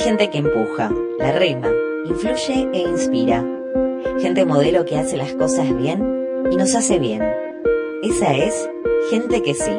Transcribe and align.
gente 0.00 0.30
que 0.30 0.38
empuja, 0.38 0.90
la 1.18 1.32
rema, 1.32 1.70
influye 2.06 2.68
e 2.72 2.78
inspira. 2.80 3.44
Gente 4.20 4.44
modelo 4.44 4.84
que 4.84 4.96
hace 4.96 5.16
las 5.16 5.32
cosas 5.34 5.76
bien 5.76 6.46
y 6.50 6.56
nos 6.56 6.74
hace 6.74 6.98
bien. 6.98 7.22
Esa 8.02 8.34
es 8.34 8.68
gente 9.10 9.42
que 9.42 9.54
sí. 9.54 9.72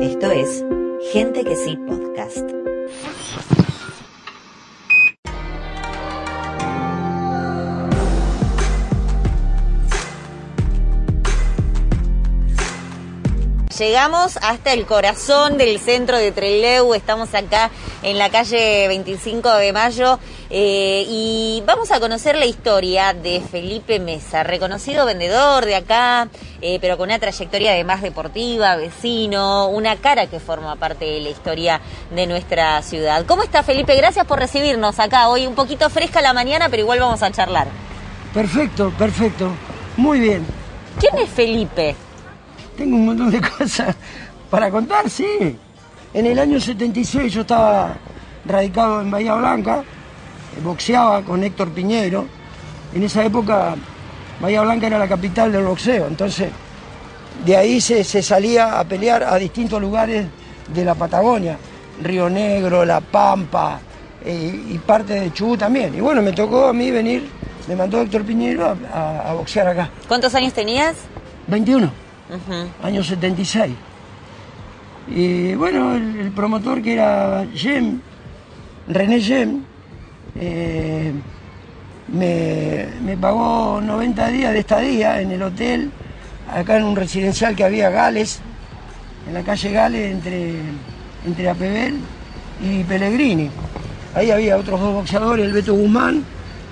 Esto 0.00 0.30
es 0.32 0.64
Gente 1.12 1.44
que 1.44 1.54
sí 1.54 1.76
podcast. 1.86 2.65
Llegamos 13.78 14.38
hasta 14.40 14.72
el 14.72 14.86
corazón 14.86 15.58
del 15.58 15.78
centro 15.78 16.16
de 16.16 16.32
Trelew, 16.32 16.94
estamos 16.94 17.34
acá 17.34 17.70
en 18.02 18.16
la 18.16 18.30
calle 18.30 18.88
25 18.88 19.52
de 19.56 19.72
Mayo 19.74 20.18
eh, 20.48 21.04
y 21.06 21.62
vamos 21.66 21.90
a 21.90 22.00
conocer 22.00 22.36
la 22.36 22.46
historia 22.46 23.12
de 23.12 23.42
Felipe 23.42 24.00
Mesa, 24.00 24.44
reconocido 24.44 25.04
vendedor 25.04 25.66
de 25.66 25.74
acá, 25.74 26.28
eh, 26.62 26.78
pero 26.80 26.96
con 26.96 27.10
una 27.10 27.18
trayectoria 27.18 27.72
además 27.72 28.00
deportiva, 28.00 28.76
vecino, 28.76 29.68
una 29.68 29.96
cara 29.96 30.26
que 30.26 30.40
forma 30.40 30.76
parte 30.76 31.04
de 31.04 31.20
la 31.20 31.28
historia 31.28 31.82
de 32.14 32.26
nuestra 32.26 32.80
ciudad. 32.80 33.26
¿Cómo 33.26 33.42
está 33.42 33.62
Felipe? 33.62 33.94
Gracias 33.94 34.24
por 34.24 34.38
recibirnos 34.38 34.98
acá, 35.00 35.28
hoy 35.28 35.46
un 35.46 35.54
poquito 35.54 35.90
fresca 35.90 36.22
la 36.22 36.32
mañana, 36.32 36.70
pero 36.70 36.82
igual 36.82 37.00
vamos 37.00 37.22
a 37.22 37.30
charlar. 37.30 37.68
Perfecto, 38.32 38.90
perfecto, 38.96 39.50
muy 39.98 40.18
bien. 40.18 40.46
¿Quién 40.98 41.18
es 41.18 41.28
Felipe? 41.28 41.94
Tengo 42.76 42.96
un 42.96 43.06
montón 43.06 43.30
de 43.30 43.40
cosas 43.58 43.96
para 44.50 44.70
contar, 44.70 45.08
sí. 45.08 45.56
En 46.12 46.26
el 46.26 46.38
año 46.38 46.60
76 46.60 47.32
yo 47.32 47.40
estaba 47.42 47.96
radicado 48.44 49.00
en 49.00 49.10
Bahía 49.10 49.34
Blanca, 49.34 49.82
boxeaba 50.62 51.22
con 51.22 51.42
Héctor 51.42 51.70
Piñero. 51.70 52.26
En 52.94 53.02
esa 53.02 53.24
época 53.24 53.74
Bahía 54.40 54.62
Blanca 54.62 54.86
era 54.86 54.98
la 54.98 55.08
capital 55.08 55.52
del 55.52 55.64
boxeo, 55.64 56.06
entonces 56.06 56.50
de 57.44 57.56
ahí 57.56 57.80
se, 57.80 58.04
salía 58.04 58.78
a 58.78 58.84
pelear 58.84 59.22
a 59.22 59.36
distintos 59.36 59.80
lugares 59.80 60.26
de 60.72 60.84
la 60.84 60.94
Patagonia, 60.94 61.58
Río 62.02 62.28
Negro, 62.30 62.84
La 62.84 63.00
Pampa 63.00 63.80
eh, 64.24 64.64
y 64.70 64.78
parte 64.78 65.20
de 65.20 65.32
Chubut 65.32 65.58
también. 65.58 65.94
Y 65.94 66.00
bueno, 66.00 66.22
me 66.22 66.32
tocó 66.32 66.66
a 66.66 66.72
mí 66.72 66.90
venir, 66.90 67.28
me 67.68 67.76
mandó 67.76 68.00
Héctor 68.00 68.24
Piñero 68.24 68.76
a, 68.92 69.30
a 69.30 69.34
boxear 69.34 69.68
acá. 69.68 69.90
¿Cuántos 70.08 70.34
años 70.34 70.52
tenías? 70.52 70.96
21 71.46 72.05
año 72.82 73.02
76. 73.02 73.72
Y 75.08 75.54
bueno, 75.54 75.94
el, 75.94 76.32
promotor 76.32 76.82
que 76.82 76.94
era 76.94 77.46
Jem, 77.54 78.00
René 78.88 79.20
Jem, 79.20 79.62
eh, 80.34 81.12
me, 82.08 83.16
pagó 83.16 83.80
90 83.80 84.28
días 84.28 84.52
de 84.52 84.58
estadía 84.58 85.20
en 85.20 85.30
el 85.30 85.42
hotel, 85.42 85.90
acá 86.52 86.76
en 86.76 86.84
un 86.84 86.96
residencial 86.96 87.54
que 87.54 87.64
había 87.64 87.90
Gales, 87.90 88.40
en 89.28 89.34
la 89.34 89.42
calle 89.42 89.70
Gales 89.70 90.12
entre, 90.12 90.54
entre 91.24 91.48
Apebel 91.48 91.98
y 92.62 92.82
Pellegrini. 92.84 93.50
Ahí 94.14 94.30
había 94.30 94.56
otros 94.56 94.80
dos 94.80 94.94
boxeadores, 94.94 95.46
el 95.46 95.52
Beto 95.52 95.74
Guzmán, 95.74 96.24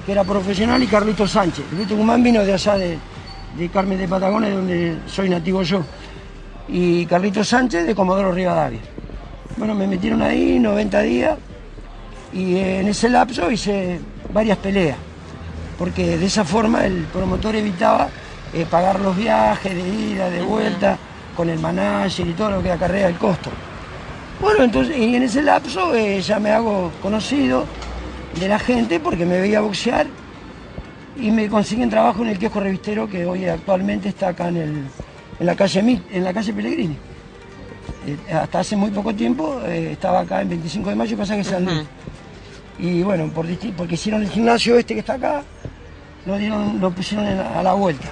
que 0.04 0.12
era 0.12 0.24
profesional, 0.24 0.82
y 0.82 0.86
Carlito 0.86 1.26
Sánchez. 1.26 1.64
El 1.70 1.78
Beto 1.78 1.96
Guzmán 1.96 2.22
vino 2.22 2.42
de 2.44 2.52
allá 2.52 2.76
de, 2.76 2.98
de 3.56 3.68
Carmen 3.68 3.98
de 3.98 4.08
Patagones, 4.08 4.54
donde 4.54 4.98
soy 5.06 5.28
nativo 5.28 5.62
yo, 5.62 5.82
y 6.68 7.06
Carlitos 7.06 7.48
Sánchez 7.48 7.86
de 7.86 7.94
Comodoro 7.94 8.32
Rivadavia. 8.32 8.80
Bueno, 9.56 9.74
me 9.74 9.86
metieron 9.86 10.22
ahí 10.22 10.58
90 10.58 11.00
días 11.02 11.38
y 12.32 12.56
en 12.56 12.88
ese 12.88 13.08
lapso 13.08 13.50
hice 13.50 14.00
varias 14.32 14.58
peleas, 14.58 14.96
porque 15.78 16.18
de 16.18 16.26
esa 16.26 16.44
forma 16.44 16.84
el 16.84 17.04
promotor 17.04 17.54
evitaba 17.54 18.08
eh, 18.52 18.66
pagar 18.68 19.00
los 19.00 19.16
viajes 19.16 19.74
de 19.74 19.88
ida, 19.88 20.30
de 20.30 20.42
vuelta, 20.42 20.98
con 21.36 21.48
el 21.48 21.58
manager 21.58 22.26
y 22.26 22.32
todo 22.32 22.50
lo 22.50 22.62
que 22.62 22.72
acarrea 22.72 23.08
el 23.08 23.16
costo. 23.16 23.50
Bueno, 24.40 24.64
entonces, 24.64 24.96
y 24.96 25.14
en 25.14 25.22
ese 25.22 25.42
lapso 25.42 25.94
eh, 25.94 26.20
ya 26.20 26.38
me 26.38 26.50
hago 26.50 26.90
conocido 27.02 27.66
de 28.38 28.48
la 28.48 28.58
gente 28.58 28.98
porque 29.00 29.24
me 29.24 29.40
veía 29.40 29.60
boxear 29.60 30.06
y 31.16 31.30
me 31.30 31.48
consiguen 31.48 31.90
trabajo 31.90 32.22
en 32.22 32.30
el 32.30 32.38
kiosco 32.38 32.60
revistero 32.60 33.08
que 33.08 33.24
hoy 33.24 33.46
actualmente 33.46 34.08
está 34.08 34.28
acá 34.28 34.48
en, 34.48 34.56
el, 34.56 34.84
en, 35.40 35.46
la, 35.46 35.54
calle, 35.54 36.00
en 36.10 36.24
la 36.24 36.32
calle 36.32 36.52
Pellegrini. 36.52 36.96
Eh, 38.06 38.16
hasta 38.32 38.60
hace 38.60 38.76
muy 38.76 38.90
poco 38.90 39.14
tiempo 39.14 39.60
eh, 39.64 39.92
estaba 39.92 40.20
acá 40.20 40.42
en 40.42 40.48
25 40.50 40.90
de 40.90 40.96
mayo, 40.96 41.16
pasa 41.16 41.36
que 41.36 41.44
San 41.44 41.64
Luis. 41.64 41.84
Y 42.78 43.02
bueno, 43.02 43.28
por, 43.28 43.46
porque 43.76 43.94
hicieron 43.94 44.22
el 44.22 44.28
gimnasio 44.28 44.76
este 44.76 44.94
que 44.94 45.00
está 45.00 45.14
acá, 45.14 45.42
lo, 46.26 46.36
dieron, 46.36 46.80
lo 46.80 46.90
pusieron 46.90 47.26
a 47.26 47.62
la 47.62 47.74
vuelta. 47.74 48.08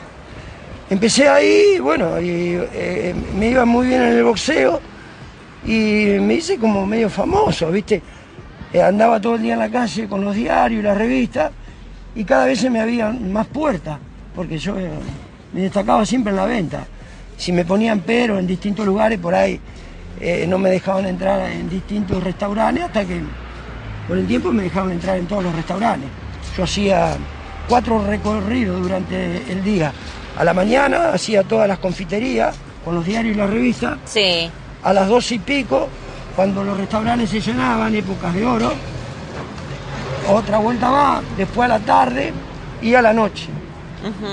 Empecé 0.89 1.29
ahí, 1.29 1.79
bueno, 1.81 2.21
y, 2.21 2.59
eh, 2.73 3.15
me 3.37 3.49
iba 3.49 3.65
muy 3.65 3.89
bien 3.89 4.03
en 4.03 4.13
el 4.19 4.25
boxeo 4.25 4.81
y 5.65 6.19
me 6.21 6.35
hice 6.35 6.59
como 6.59 6.87
medio 6.87 7.09
famoso, 7.11 7.71
¿viste? 7.71 8.03
andaba 8.83 9.21
todo 9.21 9.35
el 9.35 9.43
día 9.43 9.53
en 9.53 9.59
la 9.59 9.69
calle 9.69 10.09
con 10.09 10.25
los 10.25 10.35
diarios 10.35 10.81
y 10.81 10.83
las 10.83 10.97
revistas 10.97 11.53
y 12.15 12.25
cada 12.25 12.47
vez 12.47 12.61
se 12.61 12.71
me 12.71 12.81
había 12.81 13.11
más 13.11 13.47
puertas, 13.47 13.99
porque 14.35 14.59
yo 14.59 14.79
eh, 14.79 14.91
me 15.53 15.63
destacaba 15.63 16.05
siempre 16.05 16.31
en 16.31 16.37
la 16.37 16.45
venta. 16.45 16.87
Si 17.37 17.53
me 17.53 17.65
ponían 17.65 18.01
pero 18.01 18.39
en 18.39 18.47
distintos 18.47 18.87
lugares, 18.87 19.19
por 19.19 19.35
ahí 19.35 19.59
eh, 20.21 20.47
no 20.49 20.59
me 20.59 20.71
dejaban 20.71 21.07
entrar 21.07 21.51
en 21.51 21.69
distintos 21.69 22.23
restaurantes, 22.23 22.85
hasta 22.85 23.05
que 23.05 23.21
con 24.07 24.19
el 24.19 24.27
tiempo 24.27 24.53
me 24.53 24.65
dejaban 24.65 24.93
entrar 24.93 25.17
en 25.17 25.27
todos 25.27 25.45
los 25.45 25.55
restaurantes. 25.55 26.09
Yo 26.57 26.65
hacía 26.65 27.17
cuatro 27.69 28.05
recorridos 28.07 28.81
durante 28.81 29.51
el 29.51 29.65
día. 29.65 29.93
A 30.37 30.45
la 30.45 30.55
mañana 30.55 31.13
hacía 31.13 31.43
todas 31.43 31.69
las 31.69 31.79
confiterías 31.79 32.55
con 32.85 32.95
los 32.95 33.05
diarios 33.05 33.35
y 33.35 33.39
las 33.39 33.51
revistas. 33.51 33.99
Sí. 34.05 34.51
A 34.83 34.93
las 34.93 35.09
dos 35.09 35.31
y 35.33 35.39
pico, 35.39 35.89
cuando 36.37 36.65
los 36.65 36.77
restaurantes 36.77 37.31
se 37.31 37.41
llenaban, 37.41 37.95
épocas 37.95 38.35
de 38.35 38.45
oro, 38.45 38.73
otra 40.29 40.59
vuelta 40.59 40.91
más, 40.91 41.23
después 41.37 41.67
a 41.67 41.79
la 41.79 41.81
tarde 41.81 42.33
y 42.81 42.95
a 42.95 43.03
la 43.03 43.13
noche. 43.13 43.49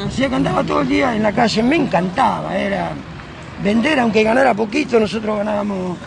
O 0.08 0.10
sea 0.10 0.30
que 0.30 0.36
andaba 0.36 0.64
todo 0.64 0.82
el 0.82 0.88
día 0.88 1.16
en 1.16 1.22
la 1.22 1.32
calle, 1.32 1.62
me 1.62 1.76
encantaba, 1.76 2.58
era 2.58 2.92
vender, 3.64 4.00
aunque 4.00 4.24
ganara 4.24 4.54
poquito, 4.54 5.00
nosotros 5.00 5.38
ganábamos 5.38 5.98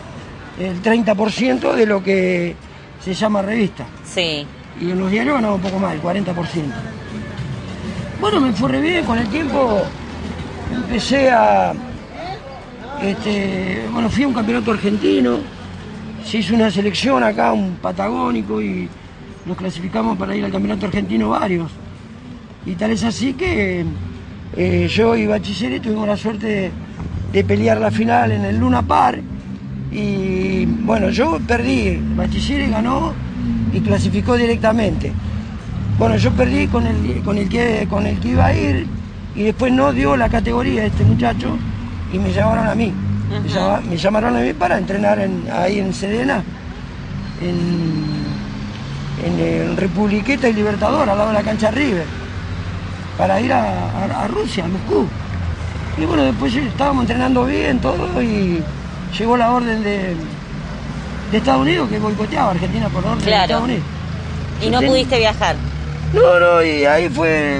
el 0.59 0.81
30% 0.81 1.73
de 1.73 1.85
lo 1.85 2.03
que 2.03 2.55
se 3.03 3.13
llama 3.13 3.41
revista. 3.41 3.85
Sí. 4.03 4.45
Y 4.81 4.91
en 4.91 4.99
los 4.99 5.09
diarios 5.09 5.35
ganábamos 5.35 5.63
un 5.63 5.69
poco 5.69 5.79
más, 5.79 5.93
el 5.93 6.01
40%. 6.01 6.33
Bueno, 8.19 8.41
me 8.41 8.51
fue 8.53 8.69
re 8.69 8.81
bien, 8.81 9.05
con 9.05 9.17
el 9.17 9.27
tiempo 9.27 9.81
empecé 10.73 11.31
a... 11.31 11.73
Este, 13.01 13.85
bueno, 13.91 14.09
fui 14.09 14.23
a 14.23 14.27
un 14.27 14.33
campeonato 14.33 14.71
argentino, 14.71 15.39
se 16.23 16.37
hizo 16.37 16.55
una 16.55 16.71
selección 16.71 17.23
acá, 17.23 17.51
un 17.51 17.75
patagónico, 17.81 18.61
y 18.61 18.89
nos 19.45 19.57
clasificamos 19.57 20.17
para 20.17 20.35
ir 20.35 20.45
al 20.45 20.51
campeonato 20.51 20.85
argentino 20.85 21.29
varios. 21.29 21.71
Y 22.65 22.75
tal 22.75 22.91
es 22.91 23.03
así 23.03 23.33
que 23.33 23.85
eh, 24.55 24.87
yo 24.89 25.15
y 25.15 25.27
Bachiller 25.27 25.81
tuvimos 25.81 26.07
la 26.07 26.17
suerte 26.17 26.71
de, 27.31 27.43
pelear 27.43 27.79
la 27.79 27.91
final 27.91 28.31
en 28.31 28.45
el 28.45 28.57
Luna 28.57 28.81
Park. 28.81 29.21
Y 29.91 30.65
bueno, 30.65 31.09
yo 31.09 31.39
perdí, 31.45 31.99
Bachiller 32.15 32.69
ganó 32.69 33.13
y 33.73 33.79
clasificó 33.81 34.37
directamente. 34.37 35.11
Bueno, 35.97 36.15
yo 36.17 36.31
perdí 36.31 36.67
con 36.67 36.87
el, 36.87 37.21
con 37.23 37.37
el, 37.37 37.49
que, 37.49 37.87
con 37.89 38.07
el 38.07 38.19
que 38.19 38.29
iba 38.29 38.47
a 38.47 38.55
ir 38.55 38.87
y 39.35 39.43
después 39.43 39.71
no 39.71 39.91
dio 39.91 40.15
la 40.15 40.29
categoría 40.29 40.83
a 40.83 40.85
este 40.85 41.03
muchacho 41.03 41.57
y 42.11 42.19
me 42.19 42.31
llamaron 42.31 42.67
a 42.67 42.75
mí. 42.75 42.91
me, 43.89 43.97
llamaron, 43.97 44.35
a 44.35 44.39
mí 44.39 44.53
para 44.53 44.77
entrenar 44.77 45.19
ahí 45.51 45.79
en 45.79 45.93
Sedena, 45.93 46.43
en 47.41 48.22
en, 49.23 49.77
Republiqueta 49.77 50.47
y 50.49 50.53
Libertador, 50.53 51.09
al 51.09 51.17
lado 51.17 51.29
de 51.29 51.35
la 51.35 51.43
cancha 51.43 51.71
River, 51.71 52.05
para 53.17 53.39
ir 53.41 53.53
a, 53.53 54.27
Rusia, 54.27 54.65
a 54.65 54.67
Moscú. 54.67 55.07
Y 55.97 56.05
bueno, 56.05 56.23
después 56.23 56.55
estábamos 56.55 57.03
entrenando 57.03 57.45
bien, 57.45 57.79
todo, 57.79 58.21
y 58.21 58.63
llegó 59.17 59.37
la 59.37 59.51
orden 59.51 59.83
de, 59.83 60.15
Estados 61.31 61.61
Unidos 61.61 61.89
que 61.89 61.97
boicoteaba 61.97 62.49
a 62.49 62.51
Argentina 62.51 62.89
por 62.89 63.03
orden 63.03 63.25
de 63.25 63.35
Estados 63.35 63.63
Unidos. 63.63 63.83
¿Y 64.61 64.69
no 64.69 64.81
pudiste 64.81 65.17
viajar? 65.17 65.55
No, 66.13 66.39
no, 66.39 66.63
y 66.63 66.85
ahí 66.85 67.09
fue, 67.09 67.59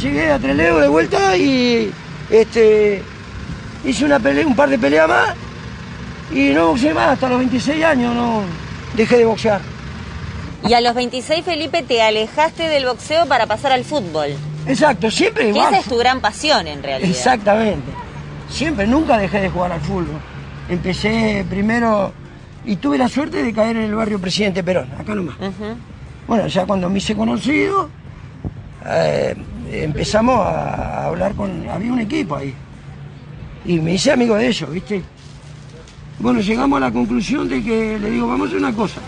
llegué 0.00 0.32
a 0.32 0.38
Trelew 0.38 0.78
de 0.80 0.88
vuelta 0.88 1.36
y 1.36 1.92
este 2.28 3.02
hice 3.84 4.04
una 4.04 4.18
pelea, 4.18 4.44
un 4.46 4.56
par 4.56 4.68
de 4.68 4.78
peleas 4.78 5.08
más 5.08 5.34
y 6.32 6.50
no 6.50 6.68
boxeé 6.68 6.92
más, 6.92 7.10
hasta 7.10 7.28
los 7.28 7.38
26 7.38 7.84
años 7.84 8.14
no 8.14 8.42
dejé 8.96 9.18
de 9.18 9.24
boxear. 9.24 9.60
Y 10.66 10.72
a 10.72 10.80
los 10.80 10.94
26, 10.94 11.44
Felipe, 11.44 11.82
te 11.82 12.00
alejaste 12.00 12.68
del 12.68 12.86
boxeo 12.86 13.26
para 13.26 13.46
pasar 13.46 13.72
al 13.72 13.84
fútbol. 13.84 14.30
Exacto, 14.66 15.10
siempre 15.10 15.50
igual. 15.50 15.74
esa 15.74 15.80
es 15.80 15.86
tu 15.86 15.96
gran 15.98 16.20
pasión 16.20 16.66
en 16.66 16.82
realidad. 16.82 17.10
Exactamente. 17.10 17.92
Siempre, 18.48 18.86
nunca 18.86 19.18
dejé 19.18 19.40
de 19.40 19.50
jugar 19.50 19.72
al 19.72 19.80
fútbol. 19.80 20.20
Empecé 20.68 21.44
primero 21.50 22.12
y 22.64 22.76
tuve 22.76 22.96
la 22.96 23.08
suerte 23.08 23.42
de 23.42 23.52
caer 23.52 23.76
en 23.76 23.84
el 23.84 23.94
barrio 23.94 24.18
Presidente 24.18 24.64
Perón, 24.64 24.88
acá 24.98 25.14
nomás. 25.14 25.36
Bueno, 26.26 26.46
ya 26.46 26.64
cuando 26.64 26.88
me 26.88 26.96
hice 26.96 27.14
conocido, 27.14 27.90
eh, 28.86 29.36
empezamos 29.70 30.38
a 30.46 31.06
hablar 31.06 31.34
con... 31.34 31.68
Había 31.68 31.92
un 31.92 32.00
equipo 32.00 32.36
ahí. 32.36 32.54
Y 33.66 33.80
me 33.80 33.94
hice 33.94 34.12
amigo 34.12 34.34
de 34.36 34.48
ellos, 34.48 34.70
¿viste? 34.70 35.02
Bueno, 36.18 36.40
llegamos 36.40 36.78
a 36.78 36.80
la 36.80 36.90
conclusión 36.90 37.48
de 37.48 37.62
que 37.62 37.98
le 37.98 38.10
digo, 38.10 38.28
vamos 38.28 38.46
a 38.46 38.48
hacer 38.48 38.58
una 38.58 38.72
cosa. 38.72 39.00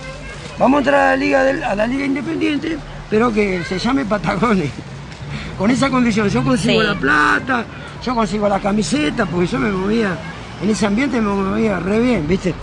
Vamos 0.58 0.78
a 0.78 0.80
entrar 0.80 1.00
a 1.00 1.10
la 1.10 1.16
Liga, 1.16 1.40
a 1.40 1.74
la 1.74 1.86
Liga 1.86 2.06
Independiente, 2.06 2.78
pero 3.10 3.32
que 3.32 3.62
se 3.64 3.78
llame 3.78 4.04
Patagones. 4.04 4.70
Con 5.58 5.70
esa 5.70 5.90
condición, 5.90 6.28
yo 6.28 6.42
consigo 6.42 6.82
la 6.82 6.94
plata, 6.94 7.64
yo 8.04 8.14
consigo 8.14 8.48
la 8.48 8.58
camiseta, 8.60 9.26
porque 9.26 9.46
yo 9.46 9.58
me 9.58 9.70
movía, 9.70 10.16
en 10.62 10.70
ese 10.70 10.86
ambiente 10.86 11.20
me 11.20 11.28
movía 11.28 11.78
re 11.78 12.00
bien, 12.00 12.26
¿viste? 12.26 12.54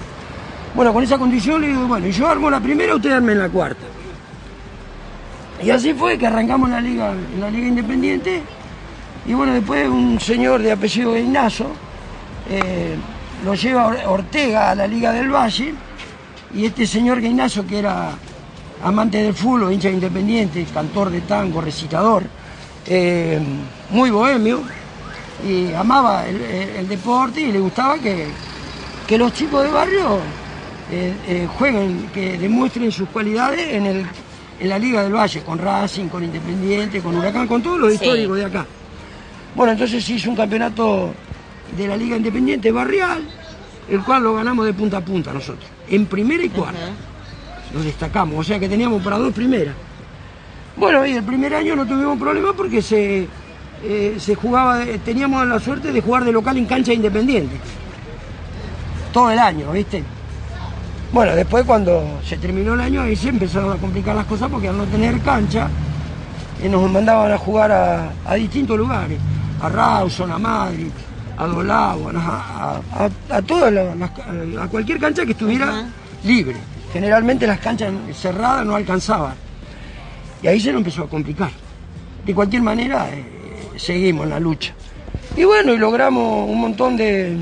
Bueno, 0.75 0.91
con 0.91 1.03
esa 1.03 1.17
condición 1.17 1.61
le 1.61 1.67
digo, 1.67 1.85
bueno, 1.87 2.07
yo 2.07 2.27
armo 2.27 2.49
la 2.49 2.59
primera, 2.59 2.95
usted 2.95 3.11
arme 3.11 3.33
en 3.33 3.39
la 3.39 3.49
cuarta. 3.49 3.85
Y 5.63 5.69
así 5.69 5.93
fue 5.93 6.17
que 6.17 6.27
arrancamos 6.27 6.69
la 6.69 6.81
liga, 6.81 7.11
en 7.11 7.39
la 7.39 7.49
liga 7.49 7.67
independiente. 7.67 8.41
Y 9.25 9.33
bueno, 9.33 9.53
después 9.53 9.87
un 9.87 10.19
señor 10.19 10.61
de 10.61 10.71
apellido 10.71 11.15
Ignacio 11.15 11.67
eh, 12.49 12.95
lo 13.45 13.53
lleva 13.53 13.95
Ortega 14.07 14.71
a 14.71 14.75
la 14.75 14.87
Liga 14.87 15.11
del 15.11 15.29
Valle. 15.29 15.73
Y 16.55 16.65
este 16.65 16.85
señor 16.85 17.23
Ignacio, 17.23 17.65
que 17.65 17.79
era 17.79 18.11
amante 18.83 19.21
del 19.21 19.33
fútbol, 19.33 19.73
hincha 19.73 19.89
independiente, 19.89 20.65
cantor 20.73 21.09
de 21.09 21.21
tango, 21.21 21.61
recitador, 21.61 22.23
eh, 22.85 23.39
muy 23.89 24.11
bohemio, 24.11 24.61
y 25.47 25.73
amaba 25.73 26.25
el, 26.27 26.87
deporte 26.87 27.41
y 27.41 27.51
le 27.51 27.59
gustaba 27.59 27.97
que, 27.97 28.27
los 29.17 29.33
chicos 29.33 29.63
de 29.63 29.69
barrio 29.69 30.19
eh, 30.91 31.47
jueguen, 31.57 32.09
que 32.13 32.37
demuestren 32.37 32.91
sus 32.91 33.07
cualidades 33.09 33.73
en 33.73 33.85
el 33.85 34.05
en 34.59 34.69
la 34.69 34.79
Liga 34.79 35.03
del 35.03 35.13
Valle, 35.13 35.41
con 35.41 35.59
Racing, 35.59 36.07
con 36.07 36.23
Independiente, 36.23 37.01
con 37.01 37.15
Huracán, 37.15 37.47
con 37.47 37.61
todos 37.61 37.79
los 37.79 37.93
históricos 37.93 38.37
de 38.37 38.45
acá. 38.45 38.65
Bueno, 39.55 39.73
entonces 39.73 40.03
se 40.03 40.13
hizo 40.13 40.29
un 40.29 40.35
campeonato 40.35 41.13
de 41.75 41.87
la 41.87 41.97
Liga 41.97 42.15
Independiente 42.15 42.71
barrial, 42.71 43.23
el 43.89 44.01
cual 44.03 44.23
lo 44.23 44.35
ganamos 44.35 44.65
de 44.65 44.73
punta 44.73 44.97
a 44.97 45.01
punta 45.01 45.33
nosotros, 45.33 45.65
en 45.89 46.05
primera 46.05 46.43
y 46.43 46.49
cuarta. 46.49 46.89
Nos 47.73 47.83
destacamos, 47.85 48.39
o 48.39 48.43
sea 48.43 48.59
que 48.59 48.69
teníamos 48.69 49.01
para 49.01 49.17
dos 49.17 49.33
primeras. 49.33 49.75
Bueno, 50.75 51.05
y 51.05 51.13
el 51.13 51.23
primer 51.23 51.53
año 51.53 51.75
no 51.75 51.85
tuvimos 51.85 52.17
problema 52.17 52.53
porque 52.53 52.81
se, 52.81 53.27
eh, 53.83 54.15
se 54.17 54.35
jugaba, 54.35 54.79
teníamos 55.03 55.45
la 55.47 55.59
suerte 55.59 55.91
de 55.91 56.01
jugar 56.01 56.25
de 56.25 56.31
local 56.31 56.57
en 56.57 56.65
cancha 56.65 56.93
independiente. 56.93 57.55
Todo 59.11 59.29
el 59.31 59.39
año, 59.39 59.71
¿viste? 59.71 60.03
Bueno, 61.13 61.35
después 61.35 61.63
cuando 61.63 62.19
se 62.25 62.37
terminó 62.37 62.73
el 62.73 62.81
año 62.81 63.01
ahí 63.01 63.15
se 63.15 63.29
empezaron 63.29 63.71
a 63.71 63.75
complicar 63.75 64.15
las 64.15 64.25
cosas 64.25 64.49
porque 64.49 64.67
al 64.67 64.75
no 64.75 64.85
tener 64.85 65.19
cancha 65.19 65.69
eh, 66.59 66.67
nos 66.67 66.89
mandaban 66.89 67.31
a 67.31 67.37
jugar 67.37 67.71
a, 67.71 68.33
distintos 68.33 68.75
lugares, 68.75 69.19
a 69.61 69.69
Rawson, 69.69 70.31
a 70.31 70.39
Madrid, 70.39 70.89
a 71.43 71.47
Dolabo, 71.47 72.11
a, 72.15 72.81
a, 73.29 73.41
todas 73.41 73.73
a 73.73 74.67
cualquier 74.67 74.99
cancha 74.99 75.25
que 75.25 75.31
estuviera 75.31 75.85
libre. 76.23 76.55
Generalmente 76.91 77.47
las 77.47 77.59
canchas 77.59 77.91
cerradas 78.13 78.65
no 78.65 78.75
alcanzaban. 78.75 79.35
Y 80.41 80.47
ahí 80.47 80.59
se 80.59 80.71
nos 80.71 80.79
empezó 80.79 81.03
a 81.03 81.09
complicar. 81.09 81.51
De 82.25 82.33
cualquier 82.35 82.61
manera, 82.61 83.09
eh, 83.11 83.25
seguimos 83.77 84.25
en 84.25 84.29
la 84.29 84.39
lucha. 84.39 84.73
Y 85.35 85.43
bueno, 85.43 85.73
y 85.73 85.77
logramos 85.77 86.49
un 86.49 86.61
montón 86.61 86.95
de, 86.95 87.37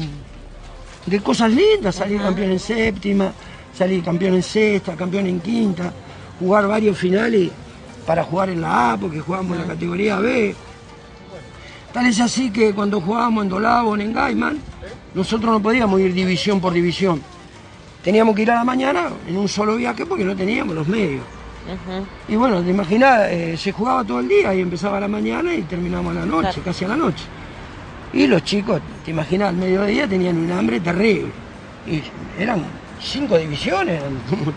de 1.06 1.20
cosas 1.20 1.52
lindas, 1.52 1.96
salir 1.96 2.22
campeón 2.22 2.52
en 2.52 2.60
séptima, 2.60 3.34
salir 3.78 4.04
campeón 4.04 4.36
en 4.36 4.44
sexta, 4.44 4.96
campeón 4.96 5.28
en 5.28 5.40
quinta, 5.40 5.92
jugar 6.40 6.68
varios 6.68 6.98
finales 6.98 7.52
para 8.06 8.24
jugar 8.24 8.50
en 8.50 8.62
la 8.62 8.94
A, 8.94 8.98
porque 8.98 9.20
jugábamos 9.20 9.58
en 9.58 9.64
la 9.64 9.74
categoría 9.74 10.20
B. 10.20 10.56
Tal 11.94 12.06
es 12.06 12.20
así 12.22 12.52
que 12.52 12.74
cuando 12.74 13.02
jugábamos 13.02 13.44
en 13.44 13.50
Dolabo, 13.50 13.98
en 13.98 14.14
Gaiman, 14.14 14.58
nosotros 15.14 15.52
no 15.52 15.62
podíamos 15.62 16.00
ir 16.00 16.14
división 16.14 16.62
por 16.62 16.72
división. 16.72 17.22
Teníamos 18.04 18.36
que 18.36 18.44
ir 18.44 18.52
a 18.52 18.56
la 18.56 18.64
mañana 18.64 19.10
en 19.28 19.38
un 19.38 19.48
solo 19.48 19.76
viaje 19.76 20.06
porque 20.06 20.24
no 20.24 20.36
teníamos 20.36 20.74
los 20.74 20.88
medios. 20.88 21.24
Y 22.28 22.36
bueno, 22.36 22.62
te 22.62 22.70
imaginas, 22.70 23.30
eh, 23.30 23.56
se 23.58 23.72
jugaba 23.72 24.04
todo 24.04 24.20
el 24.20 24.28
día 24.28 24.54
y 24.56 24.62
empezaba 24.62 24.98
a 24.98 25.02
la 25.02 25.08
mañana 25.08 25.54
y 25.54 25.62
terminábamos 25.64 26.16
a 26.16 26.20
la 26.22 26.26
noche, 26.26 26.62
casi 26.64 26.86
a 26.86 26.88
la 26.88 26.96
noche. 26.96 27.26
Y 28.14 28.26
los 28.26 28.44
chicos, 28.44 28.82
te 29.06 29.12
imaginas, 29.12 29.50
al 29.50 29.56
mediodía 29.58 30.08
tenían 30.08 30.38
un 30.38 30.52
hambre 30.52 30.80
terrible. 30.80 31.32
Y 31.88 32.02
eran 32.42 32.64
cinco 33.02 33.38
divisiones, 33.38 34.02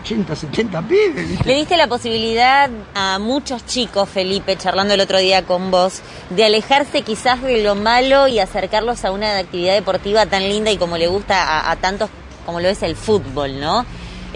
80, 0.03 0.35
70 0.35 0.81
pibes. 0.83 1.45
Le 1.45 1.55
diste 1.55 1.77
la 1.77 1.87
posibilidad 1.87 2.69
a 2.93 3.19
muchos 3.19 3.65
chicos, 3.65 4.07
Felipe, 4.07 4.55
charlando 4.57 4.93
el 4.93 5.01
otro 5.01 5.17
día 5.17 5.43
con 5.45 5.71
vos, 5.71 6.01
de 6.29 6.45
alejarse 6.45 7.01
quizás 7.01 7.41
de 7.41 7.63
lo 7.63 7.75
malo 7.75 8.27
y 8.27 8.39
acercarlos 8.39 9.03
a 9.05 9.11
una 9.11 9.37
actividad 9.37 9.73
deportiva 9.73 10.25
tan 10.25 10.43
linda 10.43 10.71
y 10.71 10.77
como 10.77 10.97
le 10.97 11.07
gusta 11.07 11.69
a, 11.69 11.75
tantos 11.77 12.09
como 12.45 12.59
lo 12.59 12.69
es 12.69 12.83
el 12.83 12.95
fútbol, 12.95 13.59
¿no? 13.59 13.85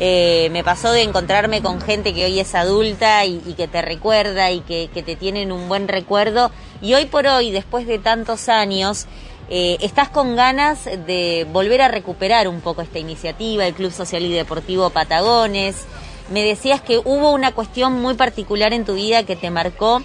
Eh, 0.01 0.49
me 0.51 0.63
pasó 0.63 0.91
de 0.93 1.03
encontrarme 1.03 1.61
con 1.61 1.81
gente 1.81 2.13
que 2.13 2.25
hoy 2.25 2.39
es 2.39 2.55
adulta 2.55 3.25
y, 3.25 3.39
que 3.57 3.67
te 3.67 3.81
recuerda 3.81 4.49
y 4.49 4.61
que, 4.61 4.89
que 4.93 5.03
te 5.03 5.15
tienen 5.15 5.51
un 5.51 5.67
buen 5.67 5.87
recuerdo. 5.87 6.51
Y 6.81 6.93
hoy 6.93 7.05
por 7.05 7.27
hoy, 7.27 7.51
después 7.51 7.85
de 7.85 7.99
tantos 7.99 8.47
años, 8.47 9.07
eh, 9.51 9.77
¿Estás 9.81 10.09
con 10.09 10.35
ganas 10.35 10.85
de 10.85 11.47
volver 11.51 11.81
a 11.81 11.87
recuperar 11.87 12.47
un 12.47 12.61
poco 12.61 12.83
esta 12.83 12.99
iniciativa, 12.99 13.65
el 13.65 13.73
Club 13.73 13.91
Social 13.91 14.23
y 14.23 14.31
Deportivo 14.31 14.91
Patagones? 14.91 15.85
Me 16.31 16.43
decías 16.43 16.81
que 16.81 16.99
hubo 16.99 17.31
una 17.31 17.51
cuestión 17.53 17.99
muy 17.99 18.13
particular 18.13 18.73
en 18.73 18.85
tu 18.85 18.93
vida 18.93 19.23
que 19.23 19.35
te 19.35 19.49
marcó, 19.49 20.03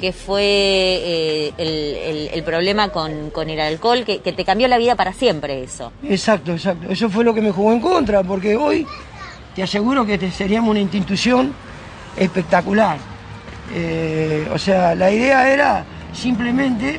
que 0.00 0.12
fue 0.12 0.42
eh, 0.42 2.30
el, 2.32 2.42
problema 2.42 2.88
con, 2.88 3.30
el 3.48 3.60
alcohol, 3.60 4.04
que, 4.04 4.18
te 4.18 4.44
cambió 4.44 4.66
la 4.66 4.78
vida 4.78 4.96
para 4.96 5.12
siempre 5.12 5.62
eso. 5.62 5.92
Exacto, 6.02 6.52
exacto. 6.52 6.90
Eso 6.90 7.08
fue 7.08 7.22
lo 7.22 7.32
que 7.32 7.42
me 7.42 7.52
jugó 7.52 7.72
en 7.72 7.80
contra, 7.80 8.24
porque 8.24 8.56
hoy 8.56 8.84
te 9.54 9.62
aseguro 9.62 10.04
que 10.04 10.30
seríamos 10.32 10.70
una 10.70 10.80
institución 10.80 11.54
espectacular. 12.16 12.98
Eh, 13.72 14.48
o 14.52 14.58
sea, 14.58 14.96
la 14.96 15.12
idea 15.12 15.48
era 15.48 15.84
simplemente 16.12 16.98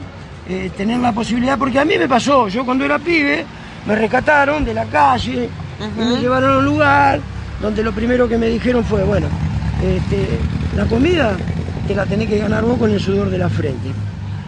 eh, 0.51 0.69
tener 0.75 0.99
la 0.99 1.13
posibilidad, 1.13 1.57
porque 1.57 1.79
a 1.79 1.85
mí 1.85 1.97
me 1.97 2.09
pasó, 2.09 2.49
yo 2.49 2.65
cuando 2.65 2.83
era 2.83 2.99
pibe, 2.99 3.45
me 3.87 3.95
rescataron 3.95 4.65
de 4.65 4.73
la 4.73 4.83
calle 4.83 5.47
y 5.79 5.99
me 5.99 6.17
llevaron 6.17 6.55
a 6.55 6.57
un 6.57 6.65
lugar 6.65 7.21
donde 7.61 7.81
lo 7.81 7.93
primero 7.93 8.27
que 8.27 8.37
me 8.37 8.47
dijeron 8.47 8.83
fue, 8.83 9.01
bueno, 9.05 9.27
este, 9.81 10.27
la 10.75 10.85
comida 10.87 11.37
te 11.87 11.95
la 11.95 12.05
tenés 12.05 12.27
que 12.27 12.37
ganar 12.37 12.65
vos 12.65 12.77
con 12.77 12.91
el 12.91 12.99
sudor 12.99 13.29
de 13.29 13.37
la 13.37 13.47
frente. 13.47 13.93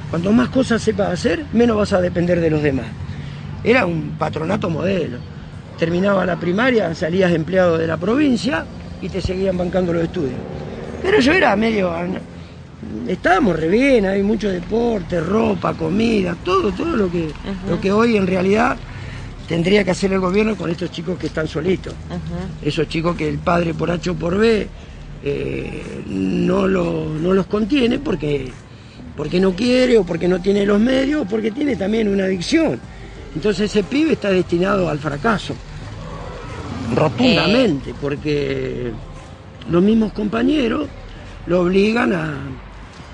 Cuanto 0.10 0.34
más 0.34 0.50
cosas 0.50 0.82
sepas 0.82 1.08
hacer, 1.08 1.46
menos 1.54 1.78
vas 1.78 1.94
a 1.94 2.02
depender 2.02 2.42
de 2.42 2.50
los 2.50 2.62
demás. 2.62 2.88
Era 3.64 3.86
un 3.86 4.16
patronato 4.20 4.70
modelo. 4.70 5.20
Terminaba 5.80 6.26
la 6.26 6.36
primaria, 6.36 6.94
salías 6.96 7.32
empleado 7.32 7.78
de 7.78 7.88
la 7.88 7.96
provincia 7.96 8.66
y 9.02 9.08
te 9.08 9.22
seguían 9.22 9.58
bancando 9.58 9.94
los 9.94 10.04
estudios. 10.04 10.36
Pero 11.02 11.22
yo 11.22 11.32
era 11.32 11.56
medio 11.56 11.94
estábamos 13.08 13.58
re 13.58 13.68
bien, 13.68 14.06
hay 14.06 14.24
mucho 14.24 14.50
deporte, 14.50 15.20
ropa, 15.20 15.74
comida, 15.74 16.36
todo, 16.44 16.72
todo 16.72 16.96
lo 16.96 17.12
que, 17.12 17.30
lo 17.70 17.80
que 17.80 17.92
hoy 17.92 18.18
en 18.18 18.28
realidad 18.28 18.78
tendría 19.48 19.84
que 19.84 19.92
hacer 19.92 20.14
el 20.14 20.20
gobierno 20.20 20.56
con 20.56 20.70
estos 20.70 20.92
chicos 20.92 21.18
que 21.18 21.28
están 21.28 21.48
solitos. 21.48 21.94
Esos 22.62 22.88
chicos 22.88 23.16
que 23.16 23.28
el 23.28 23.40
padre 23.40 23.74
por 23.74 23.92
H 23.92 24.10
o 24.10 24.16
por 24.16 24.38
B 24.38 24.68
eh, 25.24 26.04
no, 26.08 26.68
no 26.68 27.34
los 27.34 27.46
contiene 27.48 28.00
porque, 28.00 28.52
porque 29.16 29.40
no 29.40 29.54
quiere 29.54 29.98
o 29.98 30.04
porque 30.04 30.28
no 30.28 30.42
tiene 30.42 30.66
los 30.66 30.80
medios 30.80 31.24
o 31.24 31.26
porque 31.26 31.52
tiene 31.52 31.76
también 31.76 32.08
una 32.08 32.26
adicción. 32.26 32.80
Entonces 33.36 33.72
ese 33.72 33.84
pibe 33.84 34.14
está 34.14 34.30
destinado 34.30 34.90
al 34.90 35.00
fracaso, 35.00 35.56
rotundamente, 36.96 37.94
porque 38.00 38.92
los 39.70 39.82
mismos 39.82 40.14
compañeros 40.14 40.88
lo 41.48 41.62
obligan 41.62 42.14
a, 42.14 42.34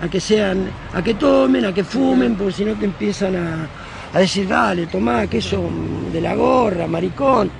a 0.01 0.07
que 0.07 0.19
sean, 0.19 0.69
a 0.93 1.01
que 1.01 1.13
tomen, 1.13 1.65
a 1.65 1.73
que 1.73 1.83
fumen, 1.83 2.35
porque 2.35 2.53
si 2.53 2.65
no 2.65 2.73
te 2.75 2.85
empiezan 2.85 3.35
a, 3.35 4.19
decir, 4.19 4.47
dale, 4.47 4.87
tomá, 4.87 5.27
queso 5.27 5.69
de 6.11 6.21
la 6.21 6.35
gorra, 6.35 6.87
maricón. 6.87 7.51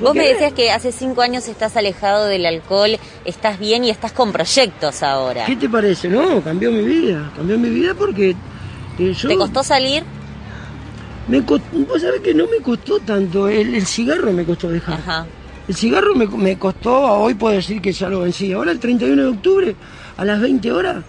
Vos 0.00 0.14
me 0.14 0.26
decías 0.28 0.52
que 0.52 0.70
hace 0.70 0.92
cinco 0.92 1.20
años 1.20 1.48
estás 1.48 1.76
alejado 1.76 2.26
del 2.26 2.46
alcohol, 2.46 2.96
estás 3.24 3.58
bien 3.58 3.84
y 3.84 3.90
estás 3.90 4.12
con 4.12 4.32
proyectos 4.32 5.02
ahora. 5.02 5.44
¿Qué 5.46 5.56
te 5.56 5.68
parece? 5.68 6.08
No, 6.08 6.40
cambió 6.40 6.70
mi 6.70 6.82
vida, 6.82 7.30
cambió 7.36 7.58
mi 7.58 7.68
vida 7.68 7.94
porque 7.94 8.36
eh, 8.98 9.16
¿Te 9.26 9.36
costó 9.36 9.62
salir? 9.62 10.02
Me 11.28 11.40
vos 11.40 11.60
sabés 12.00 12.20
que 12.20 12.34
no 12.34 12.46
me 12.48 12.58
costó 12.58 12.98
tanto, 13.00 13.48
el, 13.48 13.84
cigarro 13.86 14.32
me 14.32 14.44
costó 14.44 14.68
dejar. 14.68 15.26
El 15.68 15.74
cigarro 15.74 16.14
me, 16.14 16.26
me, 16.26 16.58
costó, 16.58 16.92
hoy 17.00 17.34
puedo 17.34 17.54
decir 17.54 17.80
que 17.80 17.92
ya 17.92 18.08
lo 18.08 18.20
vencí. 18.20 18.52
Ahora 18.52 18.72
el 18.72 18.80
31 18.80 19.22
de 19.22 19.28
octubre, 19.28 19.76
a 20.16 20.24
las 20.24 20.40
20 20.40 20.72
horas, 20.72 21.04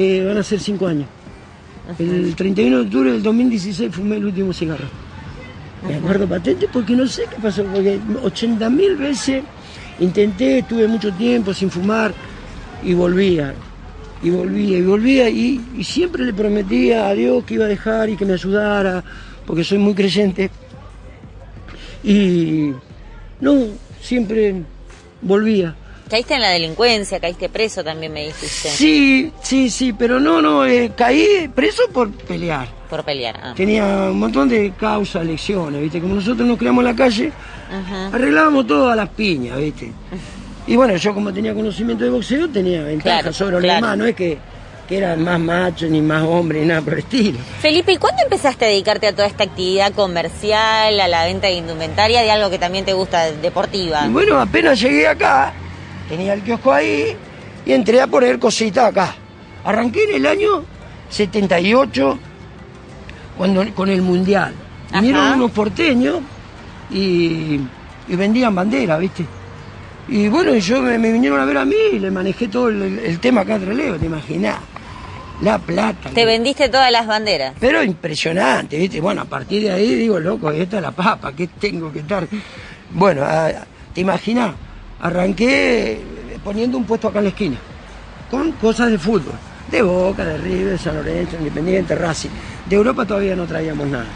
eh, 0.00 0.24
van 0.24 0.38
a 0.38 0.42
ser 0.42 0.58
cinco 0.60 0.86
años. 0.86 1.06
El 1.98 2.34
31 2.34 2.76
de 2.78 2.82
octubre 2.84 3.12
del 3.12 3.22
2016 3.22 3.94
fumé 3.94 4.16
el 4.16 4.24
último 4.24 4.50
cigarro. 4.50 4.86
Me 5.86 5.96
acuerdo 5.96 6.26
patente 6.26 6.68
porque 6.72 6.96
no 6.96 7.06
sé 7.06 7.24
qué 7.28 7.36
pasó, 7.36 7.64
porque 7.64 8.00
80 8.22 8.70
mil 8.70 8.96
veces 8.96 9.42
intenté, 9.98 10.60
estuve 10.60 10.88
mucho 10.88 11.12
tiempo 11.12 11.52
sin 11.52 11.70
fumar 11.70 12.14
y 12.82 12.94
volvía, 12.94 13.54
y 14.22 14.30
volvía, 14.30 14.78
y 14.78 14.82
volvía, 14.82 15.28
y, 15.28 15.60
y 15.76 15.84
siempre 15.84 16.24
le 16.24 16.32
prometía 16.32 17.08
a 17.08 17.14
Dios 17.14 17.44
que 17.44 17.54
iba 17.54 17.66
a 17.66 17.68
dejar 17.68 18.08
y 18.08 18.16
que 18.16 18.24
me 18.24 18.32
ayudara, 18.32 19.04
porque 19.46 19.64
soy 19.64 19.76
muy 19.76 19.94
creyente. 19.94 20.50
Y 22.02 22.72
no, 23.40 23.66
siempre 24.00 24.62
volvía. 25.20 25.74
Caíste 26.10 26.34
en 26.34 26.40
la 26.40 26.48
delincuencia, 26.50 27.20
caíste 27.20 27.48
preso 27.48 27.84
también 27.84 28.12
me 28.12 28.26
dijiste. 28.26 28.68
Sí, 28.68 29.32
sí, 29.42 29.70
sí, 29.70 29.92
pero 29.92 30.18
no, 30.18 30.42
no, 30.42 30.66
eh, 30.66 30.90
caí 30.96 31.48
preso 31.54 31.82
por 31.92 32.10
pelear. 32.10 32.66
Por 32.90 33.04
pelear. 33.04 33.38
ah. 33.40 33.52
Tenía 33.56 33.84
un 34.10 34.18
montón 34.18 34.48
de 34.48 34.72
causas, 34.72 35.24
lecciones, 35.24 35.80
¿viste? 35.80 36.00
Como 36.00 36.16
nosotros 36.16 36.46
nos 36.48 36.58
criamos 36.58 36.82
en 36.82 36.90
la 36.90 36.96
calle, 36.96 37.32
Ajá. 37.70 38.08
arreglábamos 38.08 38.66
todo 38.66 38.90
a 38.90 38.96
las 38.96 39.08
piñas, 39.10 39.56
¿viste? 39.58 39.92
Y 40.66 40.74
bueno, 40.74 40.96
yo 40.96 41.14
como 41.14 41.32
tenía 41.32 41.54
conocimiento 41.54 42.02
de 42.02 42.10
boxeo, 42.10 42.48
tenía 42.48 42.82
ventaja 42.82 43.20
Claro, 43.20 43.32
sobre 43.32 43.52
los 43.52 43.62
claro. 43.62 43.76
demás, 43.76 43.98
no 43.98 44.04
es 44.06 44.16
que, 44.16 44.36
que 44.88 44.98
era 44.98 45.14
más 45.14 45.38
macho, 45.38 45.86
ni 45.86 46.00
más 46.00 46.24
hombre, 46.24 46.60
ni 46.60 46.66
nada 46.66 46.82
por 46.82 46.94
el 46.94 46.98
estilo. 47.00 47.38
Felipe, 47.60 47.92
¿y 47.92 47.96
cuándo 47.98 48.20
empezaste 48.24 48.64
a 48.64 48.68
dedicarte 48.68 49.06
a 49.06 49.12
toda 49.14 49.28
esta 49.28 49.44
actividad 49.44 49.92
comercial, 49.92 50.98
a 50.98 51.06
la 51.06 51.24
venta 51.24 51.46
de 51.46 51.52
indumentaria, 51.54 52.22
de 52.22 52.30
algo 52.32 52.50
que 52.50 52.58
también 52.58 52.84
te 52.84 52.92
gusta, 52.94 53.30
deportiva? 53.30 54.06
Y 54.06 54.10
bueno, 54.10 54.40
apenas 54.40 54.80
llegué 54.80 55.06
acá, 55.06 55.52
tenía 56.10 56.34
el 56.34 56.42
kiosco 56.42 56.72
ahí, 56.72 57.16
y 57.64 57.72
entré 57.72 58.00
a 58.02 58.06
poner 58.06 58.38
cositas 58.38 58.84
acá. 58.90 59.14
Arranqué 59.64 60.04
en 60.10 60.16
el 60.16 60.26
año 60.26 60.64
78, 61.08 62.18
cuando, 63.38 63.64
con 63.74 63.88
el 63.88 64.02
Mundial. 64.02 64.52
Vinieron 64.92 65.32
unos 65.34 65.50
porteños 65.52 66.18
y, 66.90 67.60
y 68.08 68.16
vendían 68.16 68.54
bandera, 68.54 68.98
¿viste? 68.98 69.24
Y 70.08 70.28
bueno, 70.28 70.54
yo 70.56 70.82
me, 70.82 70.98
me 70.98 71.12
vinieron 71.12 71.38
a 71.40 71.44
ver 71.44 71.58
a 71.58 71.64
mí 71.64 71.76
y 71.92 71.98
le 72.00 72.10
manejé 72.10 72.48
todo 72.48 72.68
el, 72.68 72.98
el 72.98 73.20
tema 73.20 73.42
acá 73.42 73.58
de 73.58 73.66
relevo, 73.66 73.96
te 73.96 74.06
imaginás. 74.06 74.56
La 75.42 75.58
plata. 75.58 76.10
Te 76.10 76.26
vendiste 76.26 76.68
todas 76.68 76.90
las 76.92 77.06
banderas. 77.06 77.54
Pero 77.60 77.82
impresionante, 77.82 78.76
¿viste? 78.76 79.00
Bueno, 79.00 79.22
a 79.22 79.24
partir 79.24 79.62
de 79.62 79.70
ahí 79.72 79.94
digo, 79.94 80.18
loco, 80.18 80.50
esta 80.50 80.76
es 80.76 80.82
la 80.82 80.90
papa, 80.90 81.32
¿qué 81.32 81.46
tengo 81.46 81.90
que 81.92 82.00
estar? 82.00 82.26
Bueno, 82.92 83.22
a- 83.24 83.52
te 83.94 84.00
imaginas, 84.02 84.50
arranqué 85.00 86.00
poniendo 86.44 86.78
un 86.78 86.84
puesto 86.84 87.08
acá 87.08 87.18
en 87.18 87.24
la 87.24 87.30
esquina, 87.30 87.56
con 88.30 88.52
cosas 88.52 88.90
de 88.90 88.98
fútbol, 88.98 89.34
de 89.70 89.82
Boca, 89.82 90.24
de 90.24 90.38
River, 90.38 90.78
San 90.78 90.94
Lorenzo, 90.96 91.36
Independiente, 91.38 91.94
Racing. 91.94 92.30
De 92.66 92.76
Europa 92.76 93.04
todavía 93.04 93.34
no 93.36 93.44
traíamos 93.46 93.86
nada. 93.88 94.06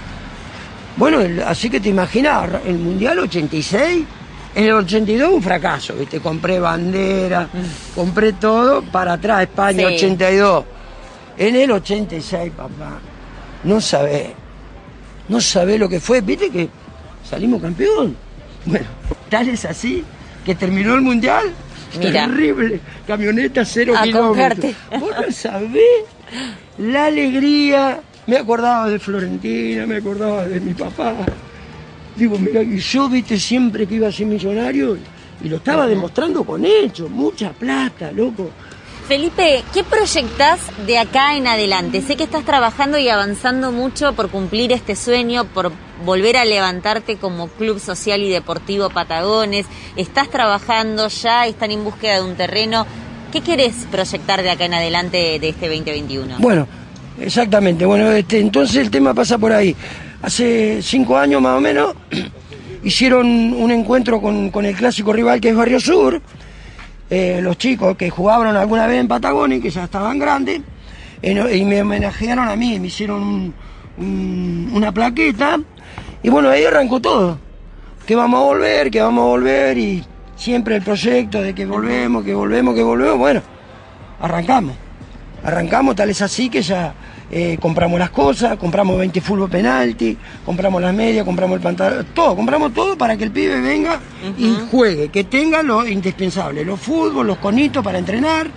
Bueno, 0.97 1.21
el- 1.21 1.43
así 1.43 1.69
que 1.69 1.81
te 1.81 1.89
imaginas, 1.89 2.49
el 2.65 2.79
Mundial 2.79 3.19
86, 3.19 4.05
en 4.55 4.65
el 4.65 4.73
82 4.73 5.33
un 5.33 5.43
fracaso, 5.43 5.95
¿viste? 5.95 6.21
Compré 6.21 6.61
bandera, 6.61 7.49
compré 7.95 8.35
todo 8.35 8.83
para 8.83 9.15
atrás, 9.15 9.43
España 9.43 9.89
Sí. 9.89 9.95
82. 9.97 10.65
En 11.37 11.57
el 11.57 11.71
86, 11.73 12.53
papá, 12.57 12.99
no 13.65 13.81
sabés, 13.81 14.29
no 15.29 15.41
sabés 15.41 15.81
lo 15.81 15.89
que 15.89 15.99
fue, 15.99 16.21
¿viste 16.21 16.49
que 16.51 16.69
salimos 17.29 17.61
campeón? 17.61 18.17
Bueno, 18.67 18.87
tal 19.29 19.49
es 19.49 19.65
así, 19.65 20.05
que 20.45 20.55
terminó 20.55 20.95
el 20.95 21.01
Mundial, 21.01 21.45
Mira. 21.99 22.27
terrible, 22.27 22.81
camioneta 23.07 23.65
cero 23.65 23.95
A 23.97 24.03
kilómetros. 24.03 24.75
Vos 25.01 25.11
no 25.21 25.33
sabés 25.33 26.05
la 26.79 27.07
alegría, 27.07 28.01
me 28.27 28.37
acordaba 28.37 28.89
de 28.89 28.99
Florentina, 28.99 29.87
me 29.87 29.97
acordaba 29.97 30.45
de 30.47 30.61
mi 30.61 30.75
papá. 30.75 31.15
Digo, 32.17 32.39
mira, 32.39 32.63
y 32.63 32.79
yo, 32.79 33.09
viste, 33.09 33.39
siempre 33.39 33.87
que 33.87 33.97
iba 33.97 34.09
a 34.09 34.13
ser 34.13 34.27
millonario, 34.27 34.97
y 35.43 35.49
lo 35.49 35.57
estaba 35.57 35.87
demostrando 35.87 36.45
con 36.45 36.65
hechos, 36.65 37.11
mucha 37.11 37.51
plata, 37.53 38.13
loco. 38.13 38.51
Felipe, 39.09 39.63
¿qué 39.75 39.85
proyectás 39.85 40.61
de 40.87 40.97
acá 40.97 41.37
en 41.37 41.47
adelante? 41.47 42.01
Sé 42.01 42.17
que 42.17 42.25
estás 42.25 42.43
trabajando 42.43 42.97
y 42.97 43.11
avanzando 43.11 43.71
mucho 43.71 44.15
por 44.15 44.31
cumplir 44.31 44.73
este 44.73 44.97
sueño, 44.97 45.45
por 45.45 45.73
volver 46.07 46.39
a 46.39 46.47
levantarte 46.47 47.17
como 47.17 47.49
Club 47.49 47.81
Social 47.81 48.23
y 48.23 48.31
Deportivo 48.31 48.89
Patagones. 48.89 49.67
Estás 49.97 50.31
trabajando 50.31 51.09
ya, 51.09 51.47
están 51.47 51.71
en 51.71 51.85
búsqueda 51.85 52.15
de 52.15 52.23
un 52.23 52.35
terreno. 52.35 52.87
¿Qué 53.31 53.43
querés 53.43 53.75
proyectar 53.91 54.43
de 54.43 54.49
acá 54.49 54.65
en 54.65 54.73
adelante 54.73 55.39
de 55.39 55.49
este 55.51 55.69
2021? 55.69 56.37
Bueno, 56.39 56.67
exactamente. 57.21 57.85
Bueno, 57.85 58.11
este, 58.11 58.41
entonces 58.41 58.77
el 58.77 58.91
tema 58.91 59.13
pasa 59.13 59.37
por 59.37 59.53
ahí. 59.53 59.77
Hace 60.23 60.81
cinco 60.81 61.19
años 61.19 61.43
más 61.43 61.59
o 61.59 61.61
menos 61.61 61.95
hicieron 62.83 63.27
un 63.27 63.71
encuentro 63.71 64.19
con, 64.23 64.49
con 64.49 64.65
el 64.65 64.75
clásico 64.75 65.13
rival 65.13 65.43
que 65.43 65.51
es 65.51 65.57
Barrio 65.57 65.79
Sur. 65.79 66.23
Eh, 67.11 67.41
los 67.43 67.59
chicos 67.59 67.97
que 67.97 68.11
jugaron 68.11 68.57
alguna 68.57 68.87
vez 68.87 69.01
en 69.01 69.09
Patagonia 69.09 69.61
que 69.61 69.71
ya 69.71 69.85
estaban 69.85 70.19
grandes, 70.19 70.63
y 71.23 71.65
me 71.65 71.83
homenajearon 71.83 72.49
a 72.49 72.57
mí, 72.57 72.79
me 72.81 72.89
hicieron 72.89 73.23
un- 73.23 73.55
un- 73.99 74.71
una 74.75 74.93
plaqueta. 74.93 75.59
Y 76.23 76.29
bueno, 76.31 76.49
ahí 76.51 76.65
arrancó 76.65 77.01
todo. 77.01 77.39
Que 78.07 78.15
vamos 78.17 78.41
a 78.41 78.45
volver, 78.45 78.91
que 78.91 79.01
vamos 79.01 79.23
a 79.23 79.27
volver, 79.27 79.79
y 79.79 80.05
siempre 80.37 80.77
el 80.77 80.83
proyecto 80.83 81.41
de 81.41 81.55
que 81.55 81.65
volvemos, 81.67 82.25
que 82.25 82.35
volvemos, 82.35 82.75
que 82.75 82.83
volvemos. 82.83 83.19
Bueno, 83.19 83.41
arrancamos. 84.21 84.75
Arrancamos, 85.43 85.95
tal 85.97 86.11
es 86.11 86.21
así 86.23 86.49
que 86.49 86.63
ya 86.63 86.95
eh, 87.31 87.59
compramos 87.61 87.99
las 87.99 88.11
cosas, 88.11 88.57
compramos 88.59 88.99
20 88.99 89.21
fútbol 89.21 89.51
penalti, 89.51 90.17
compramos 90.45 90.81
las 90.83 90.95
medias, 90.95 91.25
compramos 91.25 91.57
el 91.57 91.63
pantalón, 91.63 92.07
todo, 92.15 92.37
compramos 92.37 92.73
todo 92.75 92.97
para 92.97 93.17
que 93.17 93.25
el 93.25 93.31
pibe 93.31 93.61
venga 93.61 93.99
y 94.39 94.55
juegue, 94.71 95.09
que 95.09 95.25
tenga 95.25 95.63
lo 95.63 95.87
indispensable, 95.87 96.65
los 96.65 96.79
fútbol, 96.79 97.27
los 97.27 97.39
conitos 97.39 97.83
para 97.83 97.99
entrenar. 97.99 98.49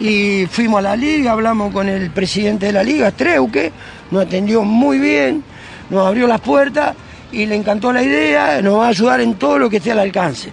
Y 0.00 0.46
fuimos 0.50 0.80
a 0.80 0.82
la 0.82 0.96
liga, 0.96 1.32
hablamos 1.32 1.72
con 1.72 1.88
el 1.88 2.10
presidente 2.10 2.66
de 2.66 2.72
la 2.72 2.82
liga, 2.82 3.10
Streuque, 3.10 3.70
nos 4.10 4.26
atendió 4.26 4.62
muy 4.64 4.98
bien, 4.98 5.44
nos 5.88 6.06
abrió 6.06 6.26
las 6.26 6.40
puertas 6.40 6.96
y 7.30 7.46
le 7.46 7.54
encantó 7.54 7.92
la 7.92 8.02
idea, 8.02 8.60
nos 8.60 8.78
va 8.78 8.86
a 8.86 8.88
ayudar 8.88 9.20
en 9.20 9.34
todo 9.34 9.58
lo 9.58 9.70
que 9.70 9.76
esté 9.76 9.92
al 9.92 10.00
alcance. 10.00 10.52